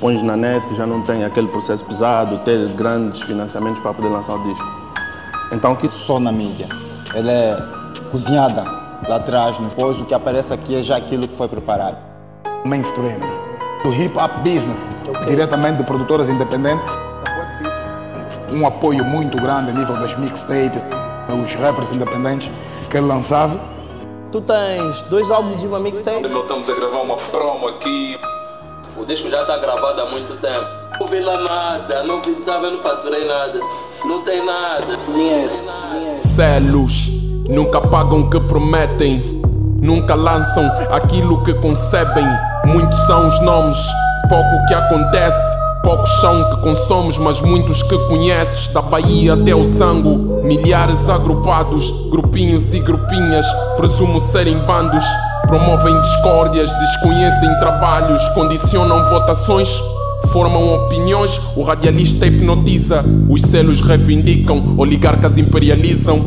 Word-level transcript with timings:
pões 0.00 0.22
na 0.22 0.34
net, 0.34 0.74
já 0.74 0.86
não 0.86 1.02
tem 1.02 1.24
aquele 1.24 1.46
processo 1.48 1.84
pesado, 1.84 2.38
ter 2.38 2.68
grandes 2.70 3.20
financiamentos 3.20 3.78
para 3.80 3.92
poder 3.92 4.08
lançar 4.08 4.34
o 4.34 4.42
disco. 4.42 4.66
Então 5.52 5.76
que 5.76 5.88
só 5.90 6.18
na 6.18 6.32
mídia. 6.32 6.66
Ela 7.14 7.30
é 7.30 7.56
cozinhada 8.10 8.64
lá 9.06 9.16
atrás, 9.16 9.58
depois 9.58 10.00
o 10.00 10.04
que 10.06 10.14
aparece 10.14 10.52
aqui 10.52 10.74
é 10.74 10.82
já 10.82 10.96
aquilo 10.96 11.28
que 11.28 11.36
foi 11.36 11.48
preparado. 11.48 11.98
Mainstream, 12.64 13.20
do 13.84 13.92
hip 13.92 14.16
hop 14.16 14.32
business, 14.38 14.80
okay. 15.08 15.26
diretamente 15.26 15.78
de 15.78 15.84
produtoras 15.84 16.28
independentes. 16.28 16.84
Um 18.50 18.66
apoio 18.66 19.04
muito 19.04 19.36
grande 19.36 19.70
a 19.70 19.74
nível 19.74 19.94
das 19.94 20.18
mixtapes, 20.18 20.82
os 21.28 21.52
rappers 21.54 21.92
independentes 21.92 22.50
que 22.90 22.96
ele 22.96 23.06
lançava. 23.06 23.60
Tu 24.32 24.40
tens 24.40 25.02
dois 25.04 25.30
álbuns 25.30 25.62
e 25.62 25.66
uma 25.66 25.78
mixtape? 25.78 26.26
Nós 26.28 26.42
estamos 26.42 26.68
a 26.68 26.74
gravar 26.74 27.02
uma 27.02 27.16
promo 27.16 27.68
aqui. 27.68 28.18
O 28.96 29.04
disco 29.04 29.30
já 29.30 29.42
está 29.42 29.56
gravado 29.58 30.00
há 30.00 30.06
muito 30.06 30.34
tempo. 30.40 30.66
Não 30.98 31.06
vi 31.06 31.20
lá 31.20 31.38
nada, 31.38 32.02
não 32.02 32.20
vi, 32.20 32.34
tá 32.36 32.58
vendo, 32.58 32.82
faturei 32.82 33.26
nada. 33.26 33.60
Não 34.04 34.22
tem 34.22 34.44
nada. 34.44 34.96
Dinheiro. 35.06 35.52
Celos 36.14 37.08
nunca 37.48 37.80
pagam 37.80 38.20
o 38.20 38.30
que 38.30 38.40
prometem. 38.40 39.40
Nunca 39.80 40.14
lançam 40.14 40.64
aquilo 40.90 41.42
que 41.42 41.54
concebem. 41.54 42.26
Muitos 42.66 42.98
são 43.06 43.28
os 43.28 43.40
nomes, 43.40 43.78
pouco 44.28 44.66
que 44.68 44.74
acontece. 44.74 45.60
Poucos 45.82 46.10
são 46.20 46.44
que 46.50 46.56
consomes, 46.60 47.16
mas 47.16 47.40
muitos 47.40 47.82
que 47.82 47.96
conheces. 48.06 48.68
Da 48.68 48.82
Bahia 48.82 49.32
até 49.32 49.54
o 49.54 49.64
Zango, 49.64 50.42
milhares 50.44 51.08
agrupados, 51.08 51.90
grupinhos 52.10 52.74
e 52.74 52.80
grupinhas, 52.80 53.46
presumo 53.76 54.20
serem 54.20 54.58
bandos. 54.58 55.04
Promovem 55.50 56.00
discórdias, 56.00 56.70
desconhecem 56.78 57.48
trabalhos, 57.58 58.22
condicionam 58.34 59.02
votações. 59.10 59.68
Formam 60.28 60.74
opiniões, 60.74 61.40
o 61.56 61.64
radialista 61.64 62.24
hipnotiza, 62.24 63.04
os 63.28 63.40
selos 63.40 63.80
reivindicam, 63.80 64.76
oligarcas 64.78 65.38
imperializam, 65.38 66.20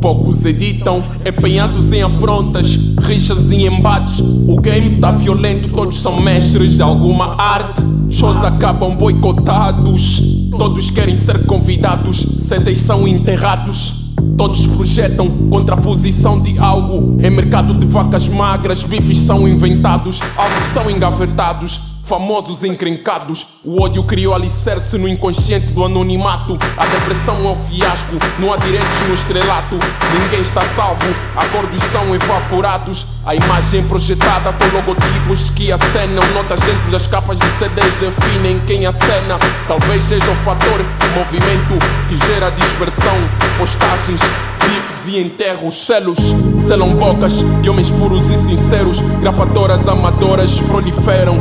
poucos 0.00 0.46
editam, 0.46 1.04
empenhados 1.26 1.92
em 1.92 2.02
afrontas, 2.02 2.70
rixas 3.02 3.50
e 3.50 3.66
embates. 3.66 4.20
O 4.20 4.58
game 4.58 4.98
tá 4.98 5.12
violento, 5.12 5.68
todos 5.68 6.00
são 6.00 6.18
mestres 6.22 6.76
de 6.76 6.82
alguma 6.82 7.34
arte. 7.36 7.82
Shows 8.08 8.42
acabam 8.44 8.96
boicotados, 8.96 10.48
todos 10.56 10.88
querem 10.88 11.16
ser 11.16 11.44
convidados, 11.44 12.16
sedes 12.16 12.80
são 12.80 13.06
enterrados. 13.06 14.03
Todos 14.36 14.66
projetam 14.66 15.28
contraposição 15.50 16.40
de 16.40 16.58
algo. 16.58 17.16
Em 17.22 17.30
mercado 17.30 17.74
de 17.74 17.86
vacas 17.86 18.28
magras, 18.28 18.82
bifes 18.84 19.18
são 19.18 19.48
inventados, 19.48 20.20
algo 20.36 20.54
são 20.72 20.90
engavetados 20.90 21.93
famosos 22.04 22.62
encrencados. 22.62 23.60
O 23.64 23.82
ódio 23.82 24.04
criou 24.04 24.34
alicerce 24.34 24.96
no 24.98 25.08
inconsciente 25.08 25.72
do 25.72 25.84
anonimato. 25.84 26.58
A 26.76 26.86
depressão 26.86 27.46
é 27.46 27.50
o 27.50 27.56
fiasco, 27.56 28.16
não 28.38 28.52
há 28.52 28.56
direitos 28.56 29.00
no 29.08 29.14
estrelato. 29.14 29.78
Ninguém 30.20 30.40
está 30.40 30.62
salvo, 30.76 31.04
acordos 31.36 31.82
são 31.90 32.14
evaporados. 32.14 33.06
A 33.24 33.34
imagem 33.34 33.82
projetada 33.84 34.52
por 34.52 34.72
logotipos 34.72 35.48
que 35.50 35.72
acenam. 35.72 36.22
Notas 36.34 36.60
dentro 36.60 36.90
das 36.90 37.06
capas 37.06 37.38
de 37.38 37.46
CDs 37.58 37.96
definem 37.96 38.60
quem 38.66 38.86
acena. 38.86 39.38
Talvez 39.66 40.02
seja 40.02 40.30
o 40.30 40.36
fator 40.36 40.84
movimento 41.16 41.78
que 42.08 42.16
gera 42.26 42.50
dispersão. 42.50 43.16
Postagens 43.56 44.20
bifes 44.64 45.06
e 45.06 45.18
enterros, 45.18 45.86
selos, 45.86 46.18
selam 46.66 46.94
bocas 46.96 47.34
de 47.62 47.70
homens 47.70 47.90
puros 47.90 48.28
e 48.30 48.36
sinceros. 48.44 48.98
Gravadoras 49.20 49.86
amadoras 49.86 50.58
proliferam, 50.60 51.38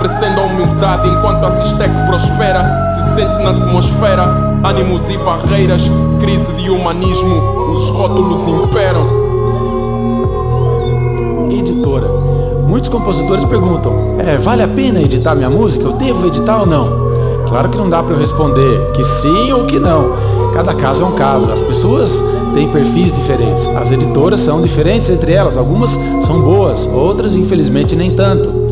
empobrecendo 0.00 0.40
a 0.40 0.44
humildade 0.44 1.08
enquanto 1.10 1.44
a 1.44 1.50
Sistec 1.50 1.92
prospera. 2.06 2.88
Se 2.88 3.14
sente 3.14 3.42
na 3.42 3.50
atmosfera, 3.50 4.24
ânimos 4.64 5.06
e 5.10 5.18
barreiras, 5.18 5.82
crise 6.18 6.50
de 6.54 6.70
humanismo, 6.70 7.70
os 7.70 7.90
rótulos 7.90 8.48
imperam. 8.48 9.06
Editora. 11.50 12.08
Muitos 12.66 12.88
compositores 12.88 13.44
perguntam: 13.44 13.92
é, 14.18 14.38
vale 14.38 14.62
a 14.62 14.68
pena 14.68 15.02
editar 15.02 15.34
minha 15.34 15.50
música? 15.50 15.84
Eu 15.84 15.92
devo 15.92 16.26
editar 16.26 16.60
ou 16.60 16.66
não? 16.66 17.10
Claro 17.48 17.68
que 17.68 17.76
não 17.76 17.90
dá 17.90 18.02
para 18.02 18.14
eu 18.14 18.20
responder 18.20 18.92
que 18.92 19.04
sim 19.04 19.52
ou 19.52 19.66
que 19.66 19.78
não. 19.78 20.12
Cada 20.54 20.72
caso 20.74 21.02
é 21.02 21.06
um 21.06 21.12
caso. 21.12 21.50
As 21.50 21.60
pessoas 21.60 22.10
têm 22.54 22.70
perfis 22.70 23.12
diferentes. 23.12 23.66
As 23.66 23.90
editoras 23.90 24.40
são 24.40 24.62
diferentes 24.62 25.10
entre 25.10 25.32
elas. 25.32 25.56
Algumas 25.58 25.90
são 26.22 26.40
boas, 26.40 26.86
outras, 26.86 27.34
infelizmente, 27.34 27.94
nem 27.94 28.14
tanto. 28.14 28.69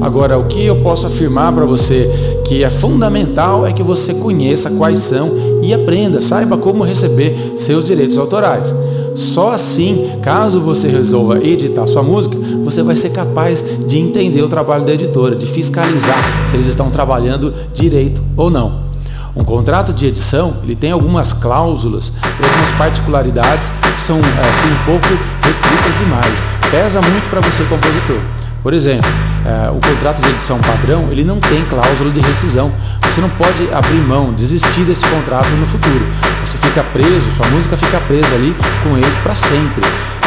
Agora, 0.00 0.38
o 0.38 0.44
que 0.44 0.64
eu 0.64 0.82
posso 0.82 1.06
afirmar 1.06 1.52
para 1.52 1.64
você 1.64 2.40
que 2.44 2.62
é 2.62 2.70
fundamental 2.70 3.66
é 3.66 3.72
que 3.72 3.82
você 3.82 4.14
conheça 4.14 4.70
quais 4.70 4.98
são 4.98 5.30
e 5.62 5.74
aprenda, 5.74 6.22
saiba 6.22 6.56
como 6.56 6.84
receber 6.84 7.54
seus 7.56 7.86
direitos 7.86 8.16
autorais. 8.18 8.74
Só 9.14 9.50
assim, 9.50 10.10
caso 10.22 10.60
você 10.60 10.88
resolva 10.88 11.38
editar 11.42 11.86
sua 11.86 12.02
música, 12.02 12.36
você 12.62 12.82
vai 12.82 12.94
ser 12.94 13.10
capaz 13.10 13.64
de 13.86 13.98
entender 13.98 14.42
o 14.42 14.48
trabalho 14.48 14.84
da 14.84 14.92
editora, 14.92 15.34
de 15.34 15.46
fiscalizar 15.46 16.18
se 16.48 16.56
eles 16.56 16.66
estão 16.66 16.90
trabalhando 16.90 17.52
direito 17.72 18.22
ou 18.36 18.50
não. 18.50 18.84
Um 19.34 19.44
contrato 19.44 19.92
de 19.92 20.06
edição 20.06 20.58
ele 20.62 20.76
tem 20.76 20.92
algumas 20.92 21.32
cláusulas 21.32 22.08
e 22.08 22.44
algumas 22.44 22.70
particularidades 22.78 23.68
que 23.82 24.00
são 24.02 24.18
assim, 24.18 24.72
um 24.72 24.84
pouco 24.84 25.08
restritas 25.42 25.98
demais. 25.98 26.34
Pesa 26.70 27.00
muito 27.00 27.28
para 27.30 27.40
você, 27.40 27.62
compositor. 27.64 28.20
Por 28.62 28.74
exemplo, 28.74 29.10
é, 29.46 29.70
o 29.70 29.74
contrato 29.74 30.20
de 30.20 30.28
edição 30.28 30.58
padrão 30.58 31.06
ele 31.12 31.22
não 31.22 31.38
tem 31.38 31.64
cláusula 31.66 32.10
de 32.10 32.20
rescisão. 32.20 32.72
Você 33.02 33.20
não 33.20 33.30
pode 33.30 33.72
abrir 33.72 34.00
mão, 34.00 34.32
desistir 34.32 34.80
desse 34.82 35.06
contrato 35.06 35.48
no 35.50 35.66
futuro. 35.66 36.04
Você 36.44 36.58
fica 36.58 36.82
preso, 36.92 37.30
sua 37.36 37.46
música 37.50 37.76
fica 37.76 38.00
presa 38.00 38.34
ali 38.34 38.54
com 38.82 38.96
eles 38.96 39.16
para 39.18 39.36
sempre. 39.36 39.82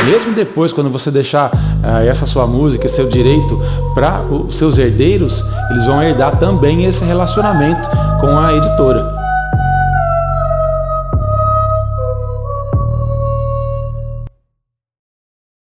Mesmo 0.05 0.31
depois, 0.31 0.71
quando 0.71 0.89
você 0.89 1.11
deixar 1.11 1.51
uh, 1.51 2.07
essa 2.07 2.25
sua 2.25 2.47
música, 2.47 2.87
seu 2.87 3.09
direito 3.09 3.61
para 3.93 4.21
os 4.21 4.55
seus 4.55 4.77
herdeiros, 4.77 5.43
eles 5.69 5.85
vão 5.85 6.01
herdar 6.01 6.37
também 6.37 6.85
esse 6.85 7.03
relacionamento 7.03 7.89
com 8.21 8.39
a 8.39 8.53
editora. 8.53 9.18